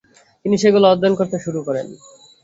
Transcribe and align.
তিনি 0.45 0.55
সেগুলো 0.63 0.85
অধ্যয়ন 0.87 1.15
করতে 1.19 1.37
শুরু 1.45 1.59
করেন। 1.67 1.87